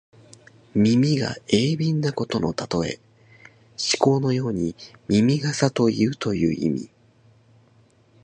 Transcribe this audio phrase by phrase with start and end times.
[0.73, 2.99] 耳が鋭敏なことのたとえ。
[3.77, 4.75] 師曠のように
[5.07, 6.89] 耳がさといという意味。